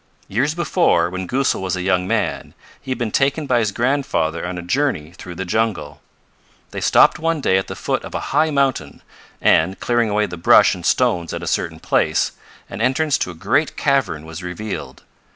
Years 0.27 0.55
before, 0.55 1.11
when 1.11 1.27
Goosal 1.27 1.61
was 1.61 1.75
a 1.75 1.83
young 1.83 2.07
man, 2.07 2.55
he 2.81 2.89
had 2.89 2.97
been 2.97 3.11
taken 3.11 3.45
by 3.45 3.59
his 3.59 3.71
grandfather 3.71 4.47
on 4.47 4.57
a 4.57 4.63
journey 4.63 5.11
through 5.11 5.35
the 5.35 5.45
jungle. 5.45 6.01
They 6.71 6.81
stopped 6.81 7.19
one 7.19 7.39
day 7.39 7.55
at 7.59 7.67
the 7.67 7.75
foot 7.75 8.03
of 8.03 8.15
a 8.15 8.19
high 8.33 8.49
mountain, 8.49 9.03
and, 9.39 9.79
clearing 9.79 10.09
away 10.09 10.25
the 10.25 10.37
brush 10.37 10.73
and 10.73 10.83
stones 10.83 11.33
at 11.33 11.43
a 11.43 11.45
certain 11.45 11.79
place, 11.79 12.31
an 12.67 12.81
entrance 12.81 13.19
to 13.19 13.29
a 13.29 13.35
great 13.35 13.77
cavern 13.77 14.25
was 14.25 14.41
revealed. 14.41 15.03